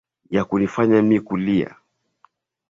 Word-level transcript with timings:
ya 0.29 0.43
kunifanya 0.45 1.01
mi 1.01 1.19
kulia 1.19 1.75